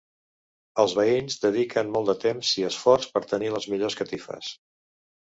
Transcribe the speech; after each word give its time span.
Els 0.83 0.93
veïns 0.99 1.35
dediquen 1.43 1.91
molt 1.95 2.09
de 2.11 2.15
temps 2.23 2.53
i 2.61 2.65
esforç 2.69 3.05
per 3.17 3.21
tenir 3.33 3.51
les 3.57 3.67
millors 3.75 3.99
catifes. 4.01 4.49